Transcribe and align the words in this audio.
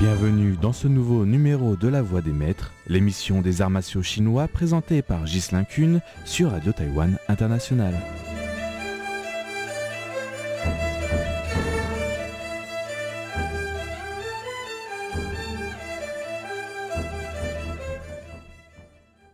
Bienvenue 0.00 0.56
dans 0.56 0.72
ce 0.72 0.86
nouveau 0.86 1.26
numéro 1.26 1.74
de 1.74 1.88
La 1.88 2.02
Voix 2.02 2.20
des 2.20 2.30
Maîtres, 2.30 2.72
l'émission 2.86 3.42
des 3.42 3.62
arts 3.62 3.82
chinois 4.00 4.46
présentée 4.46 5.02
par 5.02 5.24
Ghislain 5.24 5.64
Kuhn 5.64 6.00
sur 6.24 6.52
Radio 6.52 6.70
Taïwan 6.70 7.18
International. 7.26 7.92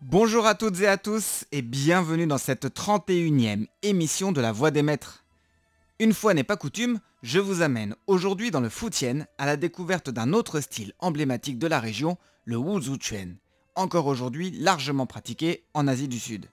Bonjour 0.00 0.46
à 0.46 0.54
toutes 0.54 0.80
et 0.80 0.88
à 0.88 0.96
tous 0.96 1.44
et 1.52 1.60
bienvenue 1.60 2.26
dans 2.26 2.39
cette 2.39 2.75
31e 2.75 3.67
émission 3.82 4.32
de 4.32 4.40
La 4.40 4.53
Voix 4.53 4.70
des 4.70 4.82
Maîtres. 4.82 5.25
Une 5.98 6.14
fois 6.14 6.32
n'est 6.32 6.42
pas 6.42 6.56
coutume, 6.56 7.00
je 7.24 7.38
vous 7.38 7.62
amène 7.62 7.96
aujourd'hui 8.06 8.50
dans 8.50 8.60
le 8.60 8.68
Fujian 8.68 9.24
à 9.38 9.46
la 9.46 9.56
découverte 9.56 10.10
d'un 10.10 10.34
autre 10.34 10.60
style 10.60 10.92
emblématique 10.98 11.58
de 11.58 11.66
la 11.66 11.80
région, 11.80 12.18
le 12.44 12.58
Wuzhu 12.58 12.98
Chuan, 13.00 13.36
encore 13.76 14.08
aujourd'hui 14.08 14.50
largement 14.50 15.06
pratiqué 15.06 15.64
en 15.72 15.88
Asie 15.88 16.06
du 16.06 16.20
Sud. 16.20 16.50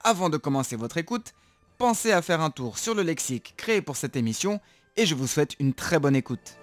Avant 0.00 0.28
de 0.28 0.38
commencer 0.38 0.74
votre 0.74 0.96
écoute, 0.96 1.34
pensez 1.78 2.10
à 2.10 2.20
faire 2.20 2.40
un 2.40 2.50
tour 2.50 2.78
sur 2.78 2.96
le 2.96 3.02
lexique 3.02 3.54
créé 3.56 3.80
pour 3.80 3.96
cette 3.96 4.16
émission 4.16 4.58
et 4.96 5.06
je 5.06 5.14
vous 5.14 5.28
souhaite 5.28 5.54
une 5.60 5.72
très 5.72 6.00
bonne 6.00 6.16
écoute. 6.16 6.56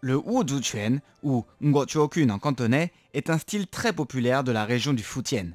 Le 0.00 0.16
Wuzhu 0.16 0.62
Chuan, 0.62 1.00
ou 1.24 1.44
Ngochuokun 1.60 2.30
en 2.30 2.38
cantonais, 2.38 2.92
est 3.14 3.30
un 3.30 3.38
style 3.38 3.66
très 3.66 3.92
populaire 3.92 4.44
de 4.44 4.52
la 4.52 4.66
région 4.66 4.92
du 4.92 5.02
Fujian. 5.02 5.52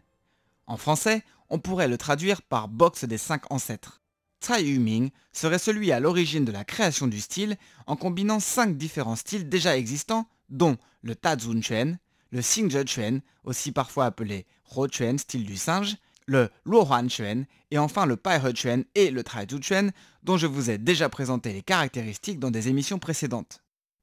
En 0.65 0.77
français, 0.77 1.23
on 1.49 1.59
pourrait 1.59 1.87
le 1.87 1.97
traduire 1.97 2.41
par 2.41 2.67
boxe 2.67 3.03
des 3.03 3.17
cinq 3.17 3.51
ancêtres. 3.51 4.01
Tsai 4.41 4.63
Yuming 4.63 5.09
serait 5.33 5.59
celui 5.59 5.91
à 5.91 5.99
l'origine 5.99 6.45
de 6.45 6.51
la 6.51 6.63
création 6.63 7.07
du 7.07 7.19
style 7.19 7.57
en 7.87 7.95
combinant 7.95 8.39
cinq 8.39 8.77
différents 8.77 9.17
styles 9.17 9.49
déjà 9.49 9.77
existants, 9.77 10.27
dont 10.49 10.77
le 11.01 11.15
Tazun 11.15 11.61
Chuan, 11.61 11.97
le 12.31 12.39
Xingzhe 12.39 12.85
Chuan, 12.87 13.19
aussi 13.43 13.71
parfois 13.71 14.05
appelé 14.05 14.45
Ro 14.63 14.87
Chuan, 14.87 15.17
style 15.17 15.45
du 15.45 15.57
singe, 15.57 15.97
le 16.25 16.49
Luohuan 16.65 17.09
Chuan 17.09 17.45
et 17.71 17.77
enfin 17.77 18.05
le 18.05 18.15
Pai 18.15 18.39
Chuan 18.55 18.83
et 18.95 19.11
le 19.11 19.23
Traizu 19.23 19.61
Chuan, 19.61 19.91
dont 20.23 20.37
je 20.37 20.47
vous 20.47 20.69
ai 20.69 20.77
déjà 20.77 21.09
présenté 21.09 21.51
les 21.51 21.63
caractéristiques 21.63 22.39
dans 22.39 22.51
des 22.51 22.69
émissions 22.69 22.99
précédentes. 22.99 23.61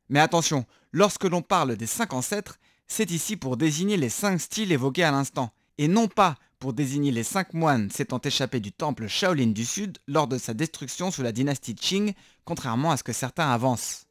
Mais 0.09 0.21
attention, 0.21 0.67
lorsque 0.93 1.25
l'on 1.25 1.43
parle 1.43 1.77
des 1.77 1.87
cinq 1.87 2.13
ancêtres, 2.13 2.59
c'est 2.89 3.11
ici 3.11 3.37
pour 3.37 3.57
désigner 3.57 3.97
les 3.97 4.09
cinq 4.09 4.39
styles 4.41 4.73
évoqués 4.73 5.05
à 5.05 5.11
l'instant, 5.11 5.51
et 5.79 5.89
non 5.89 6.09
pas 6.09 6.37
pour 6.59 6.73
désigner 6.73 7.11
les 7.11 7.23
cinq 7.23 7.53
moines 7.53 7.91
s'étant 7.91 8.21
échappés 8.21 8.61
du 8.61 8.73
temple 8.73 9.09
Shaolin 9.09 9.49
du 9.49 9.65
Sud 9.65 9.99
lors 10.07 10.27
de 10.27 10.39
sa 10.39 10.55
destruction 10.55 11.11
sous 11.11 11.23
la 11.23 11.33
dynastie 11.33 11.75
Qing, 11.75 12.15
contrairement 12.45 12.91
à 12.91 12.97
ce 12.97 13.03
que 13.03 13.13
certains 13.13 13.51
avancent. 13.51 14.06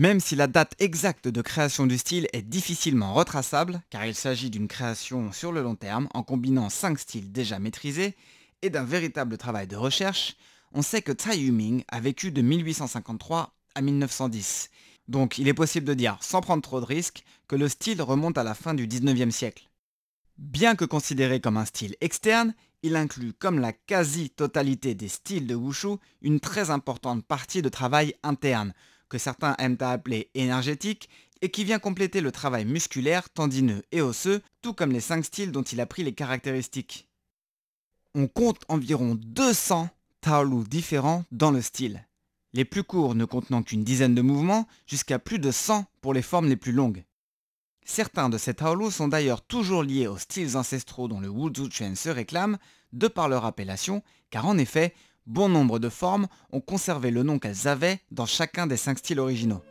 Même 0.00 0.18
si 0.18 0.34
la 0.34 0.46
date 0.46 0.76
exacte 0.78 1.28
de 1.28 1.42
création 1.42 1.86
du 1.86 1.98
style 1.98 2.26
est 2.32 2.40
difficilement 2.40 3.12
retraçable, 3.12 3.82
car 3.90 4.06
il 4.06 4.14
s'agit 4.14 4.48
d'une 4.48 4.66
création 4.66 5.30
sur 5.30 5.52
le 5.52 5.60
long 5.60 5.74
terme 5.74 6.08
en 6.14 6.22
combinant 6.22 6.70
cinq 6.70 6.98
styles 6.98 7.30
déjà 7.30 7.58
maîtrisés 7.58 8.16
et 8.62 8.70
d'un 8.70 8.84
véritable 8.84 9.36
travail 9.36 9.66
de 9.66 9.76
recherche, 9.76 10.36
on 10.72 10.80
sait 10.80 11.02
que 11.02 11.12
Tsai 11.12 11.40
Yuming 11.40 11.84
a 11.88 12.00
vécu 12.00 12.32
de 12.32 12.40
1853 12.40 13.52
à 13.74 13.82
1910. 13.82 14.70
Donc 15.06 15.36
il 15.36 15.48
est 15.48 15.52
possible 15.52 15.84
de 15.84 15.92
dire, 15.92 16.16
sans 16.22 16.40
prendre 16.40 16.62
trop 16.62 16.80
de 16.80 16.86
risques, 16.86 17.22
que 17.46 17.56
le 17.56 17.68
style 17.68 18.00
remonte 18.00 18.38
à 18.38 18.42
la 18.42 18.54
fin 18.54 18.72
du 18.72 18.86
19e 18.86 19.30
siècle. 19.30 19.68
Bien 20.38 20.76
que 20.76 20.86
considéré 20.86 21.42
comme 21.42 21.58
un 21.58 21.66
style 21.66 21.94
externe, 22.00 22.54
il 22.82 22.96
inclut, 22.96 23.34
comme 23.34 23.58
la 23.58 23.74
quasi-totalité 23.74 24.94
des 24.94 25.08
styles 25.08 25.46
de 25.46 25.54
Wushu, 25.54 25.96
une 26.22 26.40
très 26.40 26.70
importante 26.70 27.22
partie 27.22 27.60
de 27.60 27.68
travail 27.68 28.14
interne, 28.22 28.72
que 29.10 29.18
certains 29.18 29.54
aiment 29.58 29.76
à 29.80 29.90
appeler 29.90 30.30
énergétique, 30.34 31.10
et 31.42 31.50
qui 31.50 31.64
vient 31.64 31.78
compléter 31.78 32.20
le 32.20 32.32
travail 32.32 32.64
musculaire, 32.64 33.28
tendineux 33.30 33.82
et 33.92 34.00
osseux, 34.00 34.42
tout 34.62 34.72
comme 34.72 34.92
les 34.92 35.00
cinq 35.00 35.24
styles 35.24 35.52
dont 35.52 35.62
il 35.62 35.80
a 35.80 35.86
pris 35.86 36.02
les 36.02 36.14
caractéristiques. 36.14 37.08
On 38.14 38.26
compte 38.26 38.62
environ 38.68 39.14
200 39.14 39.88
Taolu 40.20 40.64
différents 40.64 41.24
dans 41.32 41.50
le 41.50 41.62
style, 41.62 42.06
les 42.52 42.64
plus 42.64 42.82
courts 42.82 43.14
ne 43.14 43.24
contenant 43.24 43.62
qu'une 43.62 43.84
dizaine 43.84 44.14
de 44.14 44.22
mouvements, 44.22 44.66
jusqu'à 44.86 45.18
plus 45.18 45.38
de 45.38 45.50
100 45.50 45.84
pour 46.00 46.12
les 46.12 46.22
formes 46.22 46.48
les 46.48 46.56
plus 46.56 46.72
longues. 46.72 47.04
Certains 47.84 48.28
de 48.28 48.38
ces 48.38 48.54
Taolu 48.54 48.90
sont 48.90 49.08
d'ailleurs 49.08 49.42
toujours 49.42 49.82
liés 49.82 50.06
aux 50.06 50.18
styles 50.18 50.56
ancestraux 50.56 51.08
dont 51.08 51.20
le 51.20 51.28
Wuzhu 51.28 51.70
Chuan 51.70 51.96
se 51.96 52.08
réclame, 52.08 52.58
de 52.92 53.08
par 53.08 53.28
leur 53.28 53.44
appellation, 53.44 54.02
car 54.30 54.46
en 54.46 54.58
effet, 54.58 54.94
bon 55.26 55.48
nombre 55.48 55.78
de 55.78 55.88
formes 55.88 56.26
ont 56.52 56.60
conservé 56.60 57.10
le 57.10 57.22
nom 57.22 57.38
qu'elles 57.38 57.68
avaient 57.68 58.00
dans 58.10 58.26
chacun 58.26 58.66
des 58.66 58.76
cinq 58.76 58.98
styles 58.98 59.20
originaux. 59.20 59.62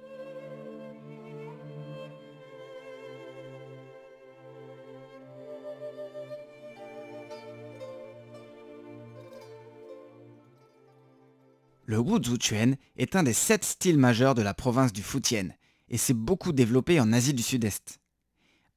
Le 11.90 11.98
Wuzhu 11.98 12.38
Chuan 12.40 12.76
est 12.98 13.16
un 13.16 13.24
des 13.24 13.34
sept 13.34 13.64
styles 13.66 13.98
majeurs 13.98 14.36
de 14.36 14.44
la 14.44 14.54
province 14.54 14.94
du 14.94 15.02
Fujian 15.02 15.50
et 15.90 15.98
s'est 15.98 16.14
beaucoup 16.14 16.52
développé 16.52 17.00
en 17.00 17.12
Asie 17.12 17.34
du 17.34 17.42
Sud-Est. 17.42 18.00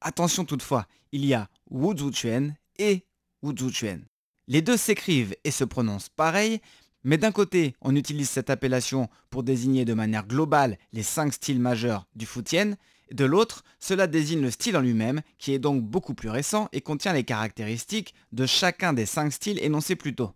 Attention 0.01 0.45
toutefois, 0.45 0.87
il 1.11 1.23
y 1.23 1.35
a 1.35 1.47
Wuzhu 1.69 2.11
Chuan 2.11 2.55
et 2.79 3.05
Wuzhu 3.43 3.71
Chuan. 3.71 4.01
Les 4.47 4.61
deux 4.61 4.77
s'écrivent 4.77 5.35
et 5.43 5.51
se 5.51 5.63
prononcent 5.63 6.09
pareil, 6.09 6.59
mais 7.03 7.17
d'un 7.17 7.31
côté, 7.31 7.75
on 7.81 7.95
utilise 7.95 8.29
cette 8.29 8.49
appellation 8.49 9.09
pour 9.29 9.43
désigner 9.43 9.85
de 9.85 9.93
manière 9.93 10.27
globale 10.27 10.77
les 10.93 11.03
cinq 11.03 11.33
styles 11.33 11.59
majeurs 11.59 12.07
du 12.15 12.25
Fujian, 12.25 12.75
de 13.11 13.25
l'autre, 13.25 13.63
cela 13.79 14.07
désigne 14.07 14.41
le 14.41 14.51
style 14.51 14.75
en 14.75 14.81
lui-même, 14.81 15.21
qui 15.37 15.53
est 15.53 15.59
donc 15.59 15.83
beaucoup 15.83 16.13
plus 16.13 16.29
récent 16.29 16.67
et 16.71 16.81
contient 16.81 17.13
les 17.13 17.23
caractéristiques 17.23 18.15
de 18.31 18.45
chacun 18.45 18.93
des 18.93 19.05
cinq 19.05 19.31
styles 19.31 19.59
énoncés 19.59 19.95
plus 19.95 20.15
tôt. 20.15 20.31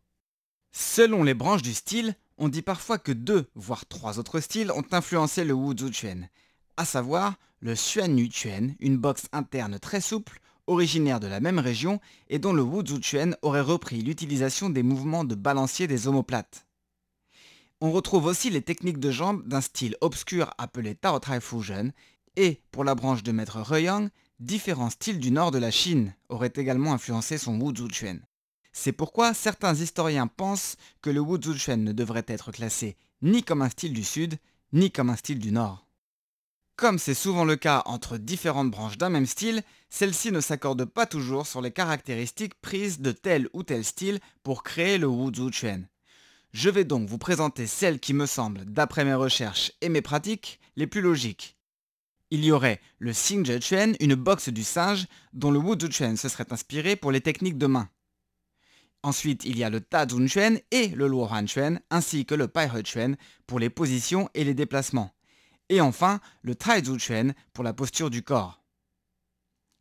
Selon 0.72 1.24
les 1.24 1.34
branches 1.34 1.64
du 1.64 1.74
style, 1.74 2.16
on 2.38 2.50
dit 2.50 2.62
parfois 2.62 3.00
que 3.00 3.12
deux, 3.12 3.50
voire 3.56 3.88
trois 3.88 4.20
autres 4.20 4.42
styles 4.42 4.72
ont 4.72 4.86
influencé 4.92 5.44
le 5.44 5.54
Wuzhu 5.54 5.92
Chuan, 5.92 6.30
à 6.76 6.86
savoir 6.86 7.36
le 7.62 7.74
Xuanyu 7.74 8.30
Chuan, 8.32 8.76
une 8.80 8.98
boxe 8.98 9.26
interne 9.32 9.80
très 9.80 10.02
souple, 10.02 10.40
originaire 10.68 11.20
de 11.20 11.28
la 11.28 11.40
même 11.40 11.60
région 11.60 12.00
et 12.30 12.40
dont 12.40 12.54
le 12.54 12.62
Wuzhu 12.62 13.02
Chuan 13.02 13.36
aurait 13.42 13.62
repris 13.62 14.02
l'utilisation 14.02 14.70
des 14.70 14.84
mouvements 14.84 15.24
de 15.24 15.36
balancier 15.36 15.88
des 15.88 16.08
omoplates. 16.08 16.66
On 17.82 17.92
retrouve 17.92 18.26
aussi 18.26 18.50
les 18.50 18.62
techniques 18.62 19.00
de 19.00 19.12
jambes 19.12 19.48
d'un 19.48 19.62
style 19.62 19.96
obscur 20.02 20.52
appelé 20.58 20.96
Tao 20.96 21.20
Tai 21.20 21.40
Fusion 21.42 21.92
et, 22.36 22.62
pour 22.72 22.84
la 22.84 22.96
branche 22.96 23.24
de 23.24 23.32
maître 23.32 23.62
Reyang, 23.62 24.10
différents 24.40 24.90
styles 24.90 25.20
du 25.20 25.32
nord 25.32 25.52
de 25.52 25.58
la 25.58 25.72
Chine 25.72 26.14
auraient 26.30 26.54
également 26.56 26.94
influencé 26.94 27.38
son 27.38 27.60
Wuzhu 27.60 27.88
Chuan. 27.92 28.20
C'est 28.74 28.92
pourquoi 28.92 29.34
certains 29.34 29.74
historiens 29.74 30.28
pensent 30.28 30.78
que 31.02 31.10
le 31.10 31.20
Wuzhu 31.20 31.58
Chuan 31.58 31.84
ne 31.84 31.92
devrait 31.92 32.26
être 32.28 32.52
classé 32.52 32.98
ni 33.22 33.44
comme 33.44 33.64
un 33.64 33.70
style 33.70 33.94
du 33.94 34.04
sud, 34.04 34.38
ni 34.74 34.92
comme 34.92 35.10
un 35.10 35.16
style 35.16 35.40
du 35.40 35.52
nord. 35.52 35.87
Comme 36.78 37.00
c'est 37.00 37.16
souvent 37.16 37.44
le 37.44 37.56
cas 37.56 37.82
entre 37.88 38.20
différentes 38.20 38.70
branches 38.70 39.00
d'un 39.00 39.10
même 39.10 39.26
style, 39.26 39.64
celles-ci 39.90 40.32
ne 40.32 40.40
s'accordent 40.40 40.86
pas 40.86 41.08
toujours 41.08 41.48
sur 41.48 41.60
les 41.60 41.72
caractéristiques 41.72 42.54
prises 42.62 43.00
de 43.00 43.12
tel 43.12 43.50
ou 43.54 43.64
tel 43.64 43.84
style 43.84 44.20
pour 44.44 44.62
créer 44.62 45.00
le 45.00 45.08
Wuzhu 45.08 45.52
Chuan. 45.52 45.88
Je 46.54 46.70
vais 46.70 46.84
donc 46.84 47.10
vous 47.10 47.18
présenter 47.18 47.66
celles 47.66 48.00
qui 48.00 48.14
me 48.14 48.28
semblent, 48.28 48.64
d'après 48.64 49.06
mes 49.06 49.16
recherches 49.16 49.72
et 49.82 49.90
mes 49.90 50.04
pratiques, 50.04 50.60
les 50.76 50.86
plus 50.86 51.02
logiques. 51.02 51.58
Il 52.30 52.46
y 52.46 52.52
aurait 52.52 52.80
le 53.00 53.12
Xingzhe 53.12 53.60
Chuan, 53.60 53.96
une 54.00 54.14
boxe 54.14 54.50
du 54.50 54.64
singe, 54.64 55.08
dont 55.34 55.50
le 55.50 55.58
Wuzhu 55.58 55.92
Chuan 55.92 56.16
se 56.16 56.30
serait 56.30 56.54
inspiré 56.54 56.96
pour 56.96 57.12
les 57.12 57.22
techniques 57.22 57.58
de 57.58 57.66
main. 57.66 57.90
Ensuite, 59.02 59.46
il 59.46 59.58
y 59.58 59.64
a 59.64 59.72
le 59.72 59.82
Tazun 59.82 60.28
Chuan 60.28 60.60
et 60.70 60.90
le 60.90 61.08
Luohan 61.08 61.48
Chuan, 61.48 61.80
ainsi 61.90 62.28
que 62.28 62.36
le 62.36 62.48
Pai 62.48 62.70
Chuan 62.86 63.16
pour 63.48 63.58
les 63.58 63.72
positions 63.72 64.30
et 64.36 64.44
les 64.44 64.54
déplacements 64.54 65.17
et 65.70 65.82
enfin 65.82 66.20
le 66.42 66.56
Traizu 66.56 67.00
Chuan 67.00 67.34
pour 67.54 67.64
la 67.64 67.74
posture 67.74 68.10
du 68.10 68.24
corps. 68.24 68.64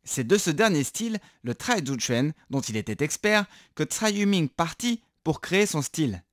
C'est 0.03 0.25
de 0.25 0.37
ce 0.37 0.49
dernier 0.49 0.83
style, 0.83 1.19
le 1.43 1.53
Traizu 1.53 1.99
Chuan, 1.99 2.33
dont 2.49 2.61
il 2.61 2.77
était 2.77 3.03
expert, 3.03 3.45
que 3.75 3.83
Tsai 3.83 4.13
Yuming 4.13 4.49
partit 4.49 5.01
pour 5.23 5.41
créer 5.41 5.65
son 5.65 5.81
style. 5.81 6.23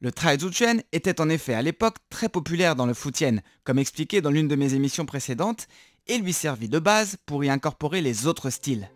Le 0.00 0.10
Traizu 0.10 0.50
Chuan 0.50 0.82
était 0.92 1.20
en 1.20 1.28
effet 1.28 1.54
à 1.54 1.62
l'époque 1.62 1.98
très 2.08 2.28
populaire 2.28 2.74
dans 2.74 2.86
le 2.86 2.94
Fujian, 2.94 3.36
comme 3.64 3.78
expliqué 3.78 4.20
dans 4.22 4.30
l'une 4.30 4.48
de 4.48 4.56
mes 4.56 4.74
émissions 4.74 5.06
précédentes, 5.06 5.68
et 6.06 6.18
lui 6.18 6.32
servit 6.32 6.68
de 6.68 6.78
base 6.78 7.16
pour 7.26 7.44
y 7.44 7.50
incorporer 7.50 8.00
les 8.00 8.26
autres 8.26 8.50
styles. 8.50 8.90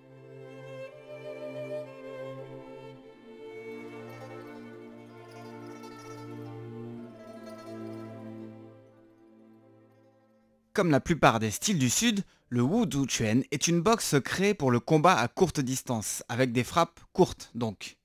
Comme 10.75 10.91
la 10.91 10.99
plupart 10.99 11.38
des 11.38 11.53
styles 11.53 11.79
du 11.79 11.88
Sud, 11.88 12.25
le 12.49 12.61
Wu 12.61 12.85
Chuen 13.09 13.43
est 13.53 13.69
une 13.69 13.81
boxe 13.81 14.17
créée 14.25 14.55
pour 14.55 14.73
le 14.73 14.81
combat 14.81 15.17
à 15.17 15.29
courte 15.29 15.61
distance, 15.61 16.25
avec 16.29 16.50
des 16.50 16.65
frappes 16.65 16.99
courtes 17.12 17.53
donc. 17.55 17.97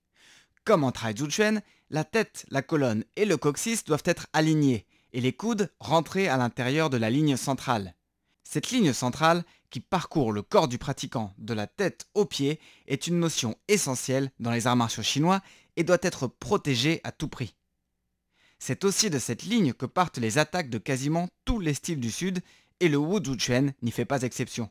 Comme 0.65 0.83
en 0.83 0.91
Trai 0.91 1.15
Chuen, 1.15 1.63
la 1.89 2.03
tête, 2.03 2.45
la 2.51 2.61
colonne 2.61 3.05
et 3.15 3.25
le 3.25 3.37
coccyx 3.37 3.83
doivent 3.85 4.03
être 4.05 4.27
alignés, 4.33 4.85
et 5.13 5.19
les 5.19 5.33
coudes 5.33 5.71
rentrés 5.79 6.27
à 6.27 6.37
l'intérieur 6.37 6.91
de 6.91 6.97
la 6.97 7.09
ligne 7.09 7.37
centrale. 7.37 7.95
Cette 8.43 8.69
ligne 8.69 8.93
centrale, 8.93 9.43
qui 9.71 9.79
parcourt 9.79 10.31
le 10.31 10.43
corps 10.43 10.67
du 10.67 10.77
pratiquant 10.77 11.33
de 11.39 11.55
la 11.55 11.65
tête 11.65 12.05
aux 12.13 12.25
pieds, 12.25 12.59
est 12.85 13.07
une 13.07 13.19
notion 13.19 13.55
essentielle 13.67 14.31
dans 14.39 14.51
les 14.51 14.67
arts 14.67 14.75
martiaux 14.75 15.01
chinois 15.01 15.41
et 15.75 15.83
doit 15.83 15.97
être 16.03 16.27
protégée 16.27 17.01
à 17.03 17.11
tout 17.11 17.29
prix. 17.29 17.55
C'est 18.59 18.83
aussi 18.83 19.09
de 19.09 19.19
cette 19.19 19.43
ligne 19.43 19.73
que 19.73 19.85
partent 19.85 20.17
les 20.17 20.37
attaques 20.37 20.69
de 20.69 20.77
quasiment 20.77 21.29
tous 21.45 21.59
les 21.59 21.73
styles 21.73 22.01
du 22.01 22.11
Sud, 22.11 22.41
et 22.79 22.89
le 22.89 22.97
Wu 22.97 23.19
Chuen 23.37 23.73
n'y 23.81 23.91
fait 23.91 24.05
pas 24.05 24.21
exception. 24.21 24.69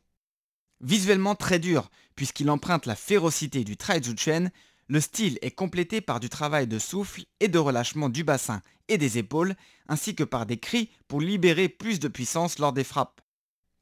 Visuellement 0.80 1.34
très 1.34 1.58
dur, 1.58 1.90
puisqu'il 2.14 2.50
emprunte 2.50 2.86
la 2.86 2.94
férocité 2.94 3.64
du 3.64 3.76
Trai 3.76 4.00
Chuen, 4.16 4.50
le 4.88 5.00
style 5.00 5.38
est 5.42 5.50
complété 5.50 6.00
par 6.00 6.18
du 6.18 6.28
travail 6.28 6.66
de 6.66 6.78
souffle 6.78 7.24
et 7.40 7.48
de 7.48 7.58
relâchement 7.58 8.08
du 8.08 8.24
bassin 8.24 8.62
et 8.88 8.96
des 8.96 9.18
épaules, 9.18 9.54
ainsi 9.88 10.14
que 10.14 10.24
par 10.24 10.46
des 10.46 10.58
cris 10.58 10.90
pour 11.08 11.20
libérer 11.20 11.68
plus 11.68 12.00
de 12.00 12.08
puissance 12.08 12.58
lors 12.58 12.72
des 12.72 12.84
frappes. 12.84 13.20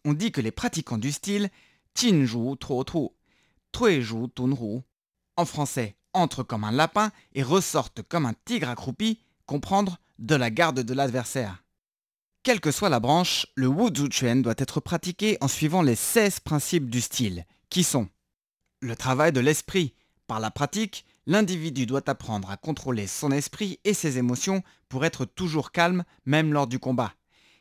On 0.05 0.15
dit 0.15 0.33
que 0.33 0.41
les 0.41 0.51
pratiquants 0.51 0.99
du 0.99 1.13
style 1.13 1.51
Jinju 1.95 2.57
Tro 2.59 2.85
Tueju 3.73 4.29
Tunru, 4.35 4.81
en 5.37 5.45
français 5.45 5.97
entrent 6.13 6.43
comme 6.43 6.65
un 6.65 6.73
lapin 6.73 7.11
et 7.35 7.43
ressortent 7.43 8.03
comme 8.03 8.27
un 8.27 8.35
tigre 8.45 8.69
accroupi, 8.69 9.21
comprendre 9.45 9.99
de 10.19 10.35
la 10.35 10.51
garde 10.51 10.81
de 10.81 10.95
l'adversaire. 10.95 11.63
Quelle 12.47 12.61
que 12.61 12.71
soit 12.71 12.91
la 12.91 13.01
branche, 13.01 13.49
le 13.57 13.67
Wu 13.67 13.91
Chuen 14.09 14.37
doit 14.37 14.55
être 14.59 14.79
pratiqué 14.79 15.37
en 15.41 15.49
suivant 15.49 15.83
les 15.83 15.97
16 15.97 16.39
principes 16.39 16.89
du 16.89 17.01
style, 17.01 17.45
qui 17.71 17.83
sont? 17.83 18.09
Le 18.79 18.95
travail 18.95 19.33
de 19.33 19.41
l'esprit. 19.41 19.95
Par 20.29 20.39
la 20.39 20.53
pratique, 20.53 21.05
l'individu 21.27 21.87
doit 21.87 22.09
apprendre 22.09 22.49
à 22.49 22.57
contrôler 22.57 23.09
son 23.09 23.33
esprit 23.33 23.81
et 23.83 23.95
ses 23.95 24.19
émotions 24.19 24.63
pour 24.89 25.05
être 25.05 25.25
toujours 25.25 25.73
calme, 25.73 26.05
même 26.25 26.53
lors 26.53 26.69
du 26.69 26.79
combat. 26.79 27.15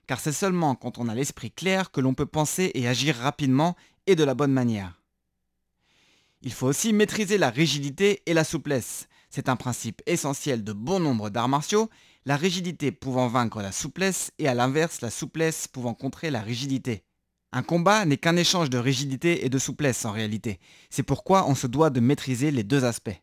Car 0.06 0.20
c'est 0.20 0.32
seulement 0.32 0.76
quand 0.76 1.00
on 1.00 1.10
a 1.10 1.16
l'esprit 1.16 1.50
clair 1.50 1.90
que 1.90 2.00
l'on 2.00 2.14
peut 2.14 2.28
penser 2.28 2.70
et 2.76 2.88
agir 2.88 3.16
rapidement 3.16 3.76
et 4.06 4.16
de 4.16 4.24
la 4.24 4.36
bonne 4.36 4.54
manière. 4.54 5.02
Il 6.44 6.54
faut 6.54 6.68
aussi 6.68 6.94
maîtriser 6.94 7.40
la 7.40 7.50
rigidité 7.50 8.22
et 8.28 8.36
la 8.36 8.44
souplesse. 8.44 9.08
C'est 9.32 9.50
un 9.50 9.56
principe 9.56 10.04
essentiel 10.06 10.64
de 10.64 10.74
bon 10.74 11.00
nombre 11.00 11.32
d'arts 11.32 11.50
martiaux, 11.50 11.90
la 12.26 12.38
rigidité 12.38 12.92
pouvant 12.92 13.28
vaincre 13.28 13.62
la 13.62 13.72
souplesse 13.72 14.32
et 14.40 14.48
à 14.48 14.56
l'inverse 14.56 15.02
la 15.02 15.12
souplesse 15.12 15.68
pouvant 15.68 15.94
contrer 15.94 16.32
la 16.32 16.42
rigidité. 16.42 17.04
Un 17.52 17.62
combat 17.62 18.04
n'est 18.06 18.18
qu'un 18.18 18.36
échange 18.36 18.70
de 18.70 18.78
rigidité 18.78 19.46
et 19.46 19.50
de 19.50 19.60
souplesse 19.60 20.04
en 20.06 20.12
réalité. 20.12 20.60
C'est 20.90 21.04
pourquoi 21.04 21.48
on 21.48 21.56
se 21.56 21.68
doit 21.68 21.92
de 21.92 22.00
maîtriser 22.00 22.52
les 22.52 22.64
deux 22.64 22.84
aspects. 22.84 23.22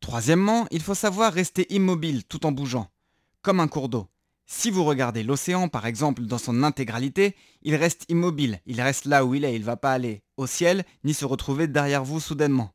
Troisièmement, 0.00 0.66
il 0.70 0.82
faut 0.82 0.94
savoir 0.94 1.32
rester 1.32 1.66
immobile 1.74 2.24
tout 2.24 2.46
en 2.46 2.52
bougeant, 2.52 2.88
comme 3.42 3.60
un 3.60 3.68
cours 3.68 3.88
d'eau. 3.88 4.06
Si 4.46 4.70
vous 4.70 4.84
regardez 4.84 5.22
l'océan 5.22 5.68
par 5.68 5.86
exemple 5.86 6.22
dans 6.22 6.38
son 6.38 6.62
intégralité, 6.62 7.36
il 7.62 7.74
reste 7.74 8.04
immobile, 8.08 8.60
il 8.66 8.80
reste 8.80 9.04
là 9.04 9.24
où 9.24 9.34
il 9.34 9.44
est, 9.44 9.54
il 9.54 9.60
ne 9.60 9.66
va 9.66 9.76
pas 9.76 9.92
aller 9.92 10.22
au 10.36 10.46
ciel 10.46 10.84
ni 11.04 11.14
se 11.14 11.24
retrouver 11.24 11.68
derrière 11.68 12.04
vous 12.04 12.20
soudainement. 12.20 12.74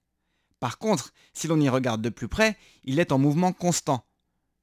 Par 0.60 0.78
contre, 0.78 1.12
si 1.34 1.48
l'on 1.48 1.60
y 1.60 1.70
regarde 1.70 2.02
de 2.02 2.10
plus 2.10 2.28
près, 2.28 2.58
il 2.84 3.00
est 3.00 3.12
en 3.12 3.20
mouvement 3.20 3.54
constant. 3.54 4.06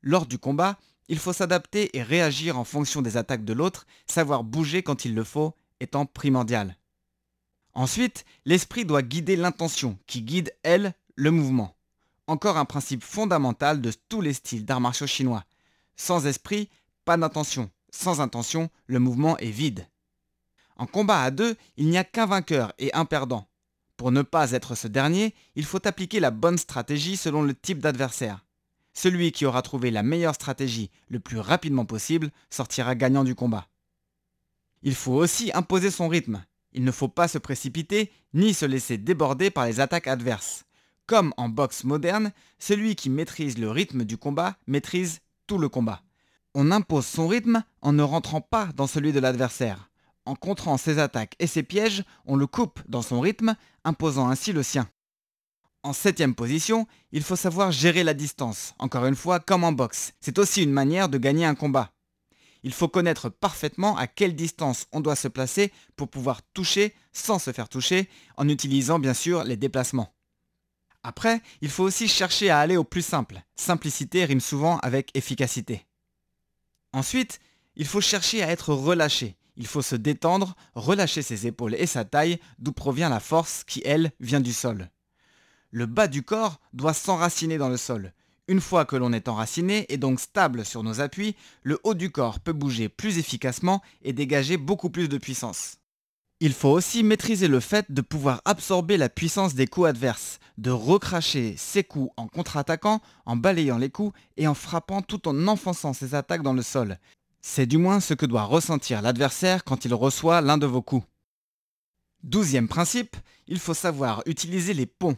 Lors 0.02 0.26
du 0.26 0.38
combat, 0.38 0.78
il 1.08 1.18
faut 1.18 1.32
s'adapter 1.32 1.96
et 1.96 2.02
réagir 2.02 2.58
en 2.58 2.64
fonction 2.64 3.02
des 3.02 3.16
attaques 3.16 3.44
de 3.44 3.52
l'autre, 3.52 3.86
savoir 4.06 4.44
bouger 4.44 4.82
quand 4.82 5.04
il 5.04 5.14
le 5.14 5.24
faut 5.24 5.54
étant 5.80 6.06
primordial. 6.06 6.76
Ensuite, 7.74 8.24
l'esprit 8.44 8.84
doit 8.84 9.02
guider 9.02 9.36
l'intention, 9.36 9.98
qui 10.06 10.22
guide, 10.22 10.54
elle, 10.62 10.94
le 11.14 11.30
mouvement. 11.30 11.76
Encore 12.26 12.56
un 12.56 12.64
principe 12.64 13.02
fondamental 13.02 13.80
de 13.80 13.92
tous 14.08 14.20
les 14.20 14.32
styles 14.32 14.64
d'arts 14.64 14.80
martiaux 14.80 15.06
chinois. 15.06 15.44
Sans 15.96 16.26
esprit, 16.26 16.68
pas 17.04 17.16
d'intention. 17.16 17.70
Sans 17.90 18.20
intention, 18.20 18.70
le 18.86 18.98
mouvement 18.98 19.36
est 19.38 19.50
vide. 19.50 19.86
En 20.76 20.86
combat 20.86 21.22
à 21.22 21.30
deux, 21.30 21.56
il 21.76 21.88
n'y 21.88 21.98
a 21.98 22.04
qu'un 22.04 22.26
vainqueur 22.26 22.72
et 22.78 22.92
un 22.94 23.04
perdant. 23.04 23.48
Pour 23.96 24.10
ne 24.10 24.22
pas 24.22 24.52
être 24.52 24.74
ce 24.74 24.88
dernier, 24.88 25.34
il 25.54 25.64
faut 25.64 25.86
appliquer 25.86 26.20
la 26.20 26.30
bonne 26.30 26.58
stratégie 26.58 27.16
selon 27.16 27.42
le 27.42 27.54
type 27.54 27.78
d'adversaire. 27.78 28.44
Celui 28.94 29.32
qui 29.32 29.46
aura 29.46 29.62
trouvé 29.62 29.90
la 29.90 30.02
meilleure 30.02 30.34
stratégie 30.34 30.90
le 31.08 31.20
plus 31.20 31.38
rapidement 31.38 31.84
possible 31.84 32.30
sortira 32.50 32.94
gagnant 32.94 33.24
du 33.24 33.34
combat. 33.34 33.66
Il 34.82 34.94
faut 34.94 35.14
aussi 35.14 35.50
imposer 35.54 35.90
son 35.90 36.08
rythme. 36.08 36.44
Il 36.72 36.84
ne 36.84 36.92
faut 36.92 37.08
pas 37.08 37.28
se 37.28 37.38
précipiter 37.38 38.10
ni 38.34 38.54
se 38.54 38.66
laisser 38.66 38.98
déborder 38.98 39.50
par 39.50 39.66
les 39.66 39.80
attaques 39.80 40.06
adverses. 40.06 40.64
Comme 41.06 41.34
en 41.36 41.48
boxe 41.48 41.84
moderne, 41.84 42.32
celui 42.58 42.94
qui 42.94 43.10
maîtrise 43.10 43.58
le 43.58 43.70
rythme 43.70 44.04
du 44.04 44.16
combat 44.16 44.56
maîtrise 44.66 45.20
tout 45.46 45.58
le 45.58 45.68
combat. 45.68 46.02
On 46.54 46.70
impose 46.70 47.06
son 47.06 47.28
rythme 47.28 47.62
en 47.80 47.92
ne 47.92 48.02
rentrant 48.02 48.40
pas 48.40 48.68
dans 48.76 48.86
celui 48.86 49.12
de 49.12 49.20
l'adversaire. 49.20 49.90
En 50.24 50.34
contrant 50.34 50.78
ses 50.78 50.98
attaques 50.98 51.34
et 51.38 51.46
ses 51.46 51.62
pièges, 51.62 52.04
on 52.26 52.36
le 52.36 52.46
coupe 52.46 52.80
dans 52.88 53.02
son 53.02 53.20
rythme, 53.20 53.56
imposant 53.84 54.28
ainsi 54.28 54.52
le 54.52 54.62
sien. 54.62 54.88
En 55.84 55.92
septième 55.92 56.36
position, 56.36 56.86
il 57.10 57.24
faut 57.24 57.34
savoir 57.34 57.72
gérer 57.72 58.04
la 58.04 58.14
distance, 58.14 58.74
encore 58.78 59.04
une 59.06 59.16
fois 59.16 59.40
comme 59.40 59.64
en 59.64 59.72
boxe. 59.72 60.12
C'est 60.20 60.38
aussi 60.38 60.62
une 60.62 60.70
manière 60.70 61.08
de 61.08 61.18
gagner 61.18 61.44
un 61.44 61.56
combat. 61.56 61.90
Il 62.62 62.72
faut 62.72 62.86
connaître 62.86 63.28
parfaitement 63.28 63.96
à 63.96 64.06
quelle 64.06 64.36
distance 64.36 64.86
on 64.92 65.00
doit 65.00 65.16
se 65.16 65.26
placer 65.26 65.72
pour 65.96 66.08
pouvoir 66.08 66.42
toucher 66.54 66.94
sans 67.12 67.40
se 67.40 67.52
faire 67.52 67.68
toucher, 67.68 68.08
en 68.36 68.48
utilisant 68.48 69.00
bien 69.00 69.12
sûr 69.14 69.42
les 69.42 69.56
déplacements. 69.56 70.14
Après, 71.02 71.42
il 71.60 71.68
faut 71.68 71.82
aussi 71.82 72.06
chercher 72.06 72.50
à 72.50 72.60
aller 72.60 72.76
au 72.76 72.84
plus 72.84 73.04
simple. 73.04 73.42
Simplicité 73.56 74.24
rime 74.24 74.40
souvent 74.40 74.78
avec 74.78 75.10
efficacité. 75.14 75.84
Ensuite, 76.92 77.40
il 77.74 77.86
faut 77.86 78.00
chercher 78.00 78.44
à 78.44 78.50
être 78.50 78.72
relâché. 78.72 79.36
Il 79.56 79.66
faut 79.66 79.82
se 79.82 79.96
détendre, 79.96 80.54
relâcher 80.76 81.22
ses 81.22 81.48
épaules 81.48 81.74
et 81.74 81.86
sa 81.86 82.04
taille, 82.04 82.38
d'où 82.60 82.70
provient 82.70 83.08
la 83.08 83.18
force 83.18 83.64
qui, 83.64 83.82
elle, 83.84 84.12
vient 84.20 84.40
du 84.40 84.52
sol. 84.52 84.88
Le 85.74 85.86
bas 85.86 86.06
du 86.06 86.22
corps 86.22 86.60
doit 86.74 86.92
s'enraciner 86.92 87.56
dans 87.56 87.70
le 87.70 87.78
sol. 87.78 88.12
Une 88.46 88.60
fois 88.60 88.84
que 88.84 88.94
l'on 88.94 89.14
est 89.14 89.26
enraciné 89.26 89.86
et 89.88 89.96
donc 89.96 90.20
stable 90.20 90.66
sur 90.66 90.82
nos 90.82 91.00
appuis, 91.00 91.34
le 91.62 91.80
haut 91.82 91.94
du 91.94 92.10
corps 92.10 92.40
peut 92.40 92.52
bouger 92.52 92.90
plus 92.90 93.16
efficacement 93.16 93.80
et 94.02 94.12
dégager 94.12 94.58
beaucoup 94.58 94.90
plus 94.90 95.08
de 95.08 95.16
puissance. 95.16 95.78
Il 96.40 96.52
faut 96.52 96.68
aussi 96.68 97.02
maîtriser 97.02 97.48
le 97.48 97.58
fait 97.60 97.90
de 97.90 98.02
pouvoir 98.02 98.42
absorber 98.44 98.98
la 98.98 99.08
puissance 99.08 99.54
des 99.54 99.66
coups 99.66 99.86
adverses, 99.88 100.40
de 100.58 100.70
recracher 100.70 101.54
ses 101.56 101.84
coups 101.84 102.12
en 102.18 102.28
contre-attaquant, 102.28 103.00
en 103.24 103.36
balayant 103.36 103.78
les 103.78 103.90
coups 103.90 104.14
et 104.36 104.46
en 104.46 104.54
frappant 104.54 105.00
tout 105.00 105.26
en 105.26 105.48
enfonçant 105.48 105.94
ses 105.94 106.14
attaques 106.14 106.42
dans 106.42 106.52
le 106.52 106.62
sol. 106.62 106.98
C'est 107.40 107.66
du 107.66 107.78
moins 107.78 108.00
ce 108.00 108.12
que 108.12 108.26
doit 108.26 108.44
ressentir 108.44 109.00
l'adversaire 109.00 109.64
quand 109.64 109.86
il 109.86 109.94
reçoit 109.94 110.42
l'un 110.42 110.58
de 110.58 110.66
vos 110.66 110.82
coups. 110.82 111.06
Douzième 112.24 112.68
principe, 112.68 113.16
il 113.46 113.58
faut 113.58 113.72
savoir 113.72 114.22
utiliser 114.26 114.74
les 114.74 114.86
ponts, 114.86 115.16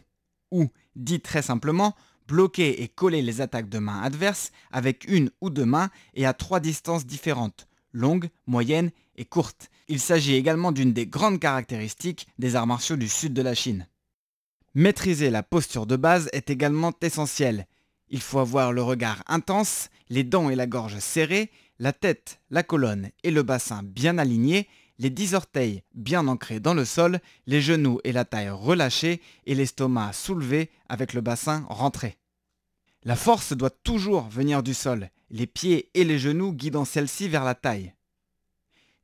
ou, 0.55 0.69
dit 0.95 1.21
très 1.21 1.41
simplement, 1.41 1.95
bloquer 2.27 2.81
et 2.81 2.87
coller 2.87 3.21
les 3.21 3.41
attaques 3.41 3.69
de 3.69 3.79
main 3.79 4.01
adverses 4.01 4.51
avec 4.71 5.05
une 5.07 5.29
ou 5.41 5.49
deux 5.49 5.65
mains 5.65 5.89
et 6.13 6.25
à 6.25 6.33
trois 6.33 6.59
distances 6.59 7.05
différentes, 7.05 7.67
longues, 7.91 8.29
moyennes 8.47 8.91
et 9.15 9.25
courtes. 9.25 9.69
Il 9.87 9.99
s'agit 9.99 10.35
également 10.35 10.71
d'une 10.71 10.93
des 10.93 11.05
grandes 11.05 11.39
caractéristiques 11.39 12.27
des 12.39 12.55
arts 12.55 12.67
martiaux 12.67 12.95
du 12.95 13.07
sud 13.07 13.33
de 13.33 13.41
la 13.41 13.53
Chine. 13.53 13.87
Maîtriser 14.73 15.29
la 15.29 15.43
posture 15.43 15.85
de 15.85 15.95
base 15.95 16.29
est 16.33 16.49
également 16.49 16.93
essentiel. 17.01 17.67
Il 18.09 18.21
faut 18.21 18.39
avoir 18.39 18.73
le 18.73 18.81
regard 18.81 19.23
intense, 19.27 19.89
les 20.09 20.23
dents 20.23 20.49
et 20.49 20.55
la 20.55 20.67
gorge 20.67 20.99
serrées 20.99 21.51
la 21.79 21.93
tête, 21.93 22.39
la 22.49 22.63
colonne 22.63 23.09
et 23.23 23.31
le 23.31 23.43
bassin 23.43 23.81
bien 23.83 24.17
alignés, 24.17 24.67
les 24.97 25.09
dix 25.09 25.33
orteils 25.33 25.83
bien 25.93 26.27
ancrés 26.27 26.59
dans 26.59 26.73
le 26.73 26.85
sol, 26.85 27.19
les 27.47 27.61
genoux 27.61 27.99
et 28.03 28.11
la 28.11 28.25
taille 28.25 28.49
relâchés 28.49 29.21
et 29.45 29.55
l'estomac 29.55 30.13
soulevé 30.13 30.69
avec 30.87 31.13
le 31.13 31.21
bassin 31.21 31.65
rentré. 31.69 32.17
La 33.03 33.15
force 33.15 33.53
doit 33.53 33.69
toujours 33.69 34.27
venir 34.29 34.63
du 34.63 34.73
sol, 34.73 35.09
les 35.29 35.47
pieds 35.47 35.89
et 35.93 36.03
les 36.03 36.17
genoux 36.17 36.53
guidant 36.53 36.85
celle-ci 36.85 37.27
vers 37.27 37.43
la 37.43 37.55
taille. 37.55 37.93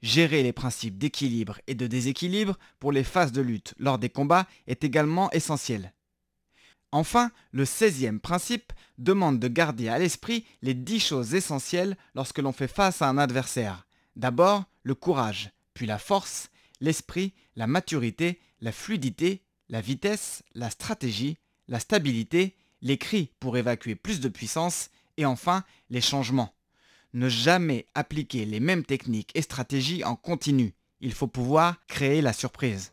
Gérer 0.02 0.42
les 0.42 0.54
principes 0.54 0.98
d'équilibre 0.98 1.60
et 1.68 1.76
de 1.76 1.86
déséquilibre 1.86 2.58
pour 2.80 2.92
les 2.92 3.04
phases 3.04 3.32
de 3.32 3.42
lutte 3.42 3.76
lors 3.78 4.00
des 4.00 4.10
combats 4.10 4.48
est 4.66 4.84
également 4.84 5.30
essentiel. 5.32 5.94
Enfin, 6.92 7.32
le 7.52 7.64
16e 7.64 8.20
principe 8.20 8.74
demande 8.98 9.40
de 9.40 9.48
garder 9.48 9.88
à 9.88 10.00
l'esprit 10.00 10.46
les 10.62 10.74
10 10.74 11.00
choses 11.00 11.36
essentielles 11.36 11.96
lorsque 12.16 12.40
l'on 12.40 12.52
fait 12.52 12.68
face 12.68 13.02
à 13.02 13.08
un 13.08 13.18
adversaire. 13.18 13.86
D'abord, 14.16 14.66
le 14.84 14.96
courage, 14.96 15.52
puis 15.74 15.86
la 15.86 15.98
force, 15.98 16.50
l'esprit, 16.80 17.34
la 17.56 17.68
maturité, 17.68 18.40
la 18.60 18.72
fluidité, 18.72 19.44
la 19.70 19.82
vitesse, 19.82 20.44
la 20.54 20.70
stratégie, 20.70 21.38
la 21.68 21.80
stabilité, 21.80 22.56
les 22.82 22.98
cris 22.98 23.32
pour 23.40 23.58
évacuer 23.58 23.96
plus 23.96 24.20
de 24.20 24.30
puissance, 24.30 24.90
et 25.18 25.26
enfin 25.26 25.64
les 25.90 26.02
changements. 26.02 26.54
Ne 27.14 27.30
jamais 27.30 27.86
appliquer 27.94 28.46
les 28.46 28.60
mêmes 28.60 28.86
techniques 28.86 29.32
et 29.36 29.42
stratégies 29.42 30.04
en 30.04 30.16
continu. 30.16 30.74
Il 31.02 31.14
faut 31.14 31.28
pouvoir 31.28 31.76
créer 31.88 32.22
la 32.22 32.34
surprise. 32.34 32.92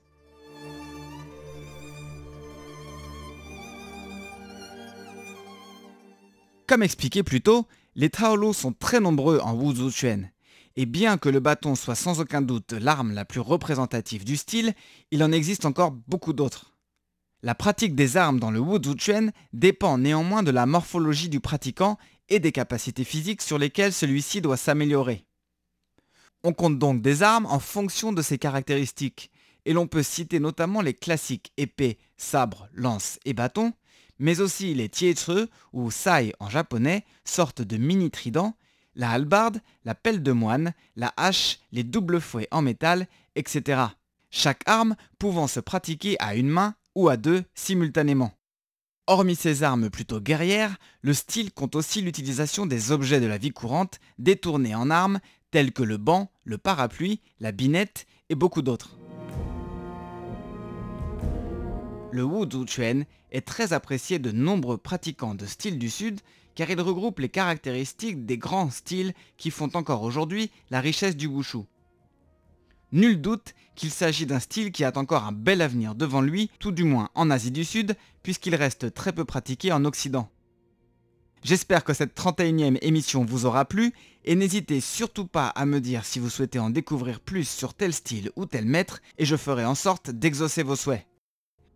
Comme 6.67 6.83
expliqué 6.83 7.23
plus 7.23 7.41
tôt, 7.41 7.67
les 7.95 8.11
Taolu 8.11 8.53
sont 8.53 8.73
très 8.73 9.01
nombreux 9.01 9.39
en 9.39 9.55
Wuzhu 9.55 9.91
Chuan. 9.91 10.31
Et 10.81 10.87
bien 10.87 11.19
que 11.19 11.29
le 11.29 11.41
bâton 11.41 11.75
soit 11.75 11.97
sans 11.97 12.21
aucun 12.21 12.41
doute 12.41 12.73
l'arme 12.73 13.13
la 13.13 13.25
plus 13.25 13.41
représentative 13.41 14.25
du 14.25 14.37
style, 14.37 14.75
il 15.11 15.25
en 15.25 15.33
existe 15.33 15.65
encore 15.65 15.91
beaucoup 15.91 16.33
d'autres. 16.33 16.73
La 17.43 17.57
pratique 17.57 17.97
des 17.97 18.17
armes 18.17 18.39
dans 18.39 18.53
le 18.53 18.61
Wuzhu 18.61 18.95
Chuan 18.97 19.33
dépend 19.53 19.99
néanmoins 19.99 20.45
de 20.45 20.53
la 20.53 20.67
morphologie 20.67 21.29
du 21.29 21.41
pratiquant 21.41 21.99
et 22.29 22.39
des 22.39 22.53
capacités 22.53 23.03
physiques 23.03 23.43
sur 23.43 23.59
lesquelles 23.59 23.93
celui-ci 23.93 24.41
doit 24.41 24.57
s'améliorer. 24.57 25.25
On 26.45 26.53
compte 26.53 26.79
donc 26.79 27.03
des 27.03 27.25
armes 27.25 27.47
en 27.47 27.59
fonction 27.59 28.13
de 28.13 28.23
ces 28.23 28.39
caractéristiques, 28.39 29.33
et 29.65 29.73
l'on 29.73 29.89
peut 29.89 30.05
citer 30.05 30.39
notamment 30.39 30.81
les 30.81 30.95
classiques 30.95 31.53
épées, 31.57 31.99
sabres, 32.17 32.69
lances 32.73 33.19
et 33.25 33.35
bâtons, 33.35 33.73
mais 34.21 34.39
aussi 34.39 34.75
les 34.75 34.89
tietsu 34.89 35.49
ou 35.73 35.91
sai 35.91 36.35
en 36.39 36.49
japonais, 36.49 37.05
sorte 37.25 37.63
de 37.63 37.79
mini 37.79 38.13
trident, 38.13 38.55
la 38.99 39.13
hallebarde, 39.13 39.63
la 39.85 39.95
pelle 39.95 40.23
de 40.23 40.33
moine, 40.33 40.75
la 40.97 41.15
hache, 41.17 41.61
les 41.73 41.85
doubles 41.85 42.21
fouets 42.21 42.49
en 42.51 42.61
métal, 42.61 43.07
etc. 43.37 43.83
Chaque 44.29 44.63
arme 44.67 44.97
pouvant 45.19 45.47
se 45.47 45.61
pratiquer 45.61 46.17
à 46.19 46.35
une 46.35 46.49
main 46.49 46.75
ou 46.95 47.09
à 47.09 47.17
deux 47.17 47.45
simultanément. 47.55 48.33
Hormis 49.07 49.37
ces 49.37 49.63
armes 49.63 49.89
plutôt 49.89 50.21
guerrières, 50.21 50.77
le 51.01 51.15
style 51.15 51.53
compte 51.53 51.77
aussi 51.77 52.03
l'utilisation 52.03 52.67
des 52.67 52.93
objets 52.93 53.21
de 53.21 53.27
la 53.27 53.39
vie 53.39 53.53
courante 53.53 54.01
détournés 54.19 54.75
en 54.75 54.91
armes 54.91 55.21
tels 55.51 55.73
que 55.73 55.83
le 55.83 55.97
banc, 55.97 56.31
le 56.45 56.59
parapluie, 56.59 57.23
la 57.41 57.53
binette 57.53 58.05
et 58.29 58.35
beaucoup 58.35 58.61
d'autres. 58.61 58.99
Le 62.11 62.25
Wuzhu 62.25 62.67
Chuan 62.67 63.05
est 63.31 63.47
très 63.47 63.73
apprécié 63.73 64.19
de 64.19 64.33
nombreux 64.33 64.77
pratiquants 64.77 65.35
de 65.35 65.47
style 65.47 65.79
du 65.79 65.89
Sud 65.89 66.21
car 66.59 66.69
il 66.71 66.81
regroupe 66.81 67.21
les 67.21 67.29
caractéristiques 67.29 68.27
des 68.27 68.37
grands 68.37 68.71
styles 68.71 69.15
qui 69.37 69.53
font 69.53 69.71
encore 69.75 70.03
aujourd'hui 70.03 70.51
la 70.71 70.81
richesse 70.81 71.17
du 71.17 71.29
Wushu. 71.29 71.59
Nul 72.91 73.21
doute 73.21 73.55
qu'il 73.77 73.93
s'agit 73.93 74.27
d'un 74.27 74.41
style 74.41 74.73
qui 74.73 74.83
a 74.83 74.91
encore 74.97 75.23
un 75.23 75.31
bel 75.31 75.63
avenir 75.63 75.95
devant 75.95 76.21
lui, 76.21 76.51
tout 76.59 76.73
du 76.73 76.83
moins 76.83 77.11
en 77.15 77.31
Asie 77.31 77.53
du 77.53 77.65
Sud, 77.65 77.95
puisqu'il 78.25 78.57
reste 78.57 78.93
très 78.93 79.13
peu 79.13 79.25
pratiqué 79.25 79.71
en 79.71 79.85
Occident. 79.85 80.29
J'espère 81.45 81.85
que 81.85 81.95
cette 81.95 82.19
31e 82.19 82.79
émission 82.83 83.25
vous 83.25 83.47
aura 83.47 83.65
plu, 83.65 83.93
et 84.25 84.35
n'hésitez 84.35 84.81
surtout 84.81 85.29
pas 85.29 85.47
à 85.47 85.65
me 85.65 85.81
dire 85.81 86.05
si 86.05 86.19
vous 86.19 86.29
souhaitez 86.29 86.59
en 86.59 86.71
découvrir 86.71 87.21
plus 87.21 87.49
sur 87.49 87.73
tel 87.73 87.93
style 87.93 88.33
ou 88.35 88.47
tel 88.47 88.65
maître, 88.65 89.01
et 89.17 89.27
je 89.27 89.37
ferai 89.37 89.65
en 89.65 89.77
sorte 89.77 90.11
d'exaucer 90.11 90.65
vos 90.65 90.75
souhaits. 90.75 91.08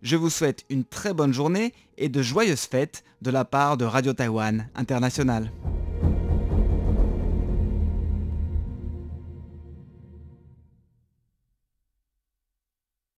Je 0.02 0.16
vous 0.16 0.30
souhaite 0.30 0.64
une 0.68 0.84
très 0.84 1.14
bonne 1.14 1.32
journée 1.32 1.72
et 1.96 2.08
de 2.08 2.22
joyeuses 2.22 2.66
fêtes 2.66 3.04
de 3.22 3.30
la 3.30 3.44
part 3.44 3.76
de 3.76 3.84
Radio 3.84 4.12
Taïwan 4.12 4.68
International. 4.74 5.52